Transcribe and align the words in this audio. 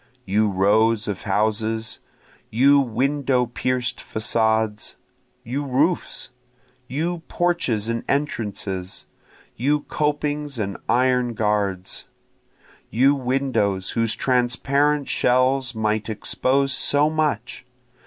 You 0.25 0.49
rows 0.49 1.07
of 1.07 1.21
houses! 1.21 1.99
you 2.49 2.79
window 2.79 3.45
pierc'd 3.45 4.01
facades! 4.01 4.95
you 5.43 5.63
roofs! 5.63 6.31
You 6.87 7.19
porches 7.27 7.87
and 7.87 8.03
entrances! 8.09 9.05
you 9.55 9.81
copings 9.81 10.57
and 10.57 10.77
iron 10.89 11.35
guards! 11.35 12.07
You 12.89 13.13
windows 13.13 13.91
whose 13.91 14.15
transparent 14.15 15.07
shells 15.07 15.75
might 15.75 16.09
expose 16.09 16.73
so 16.73 17.07
much! 17.07 17.63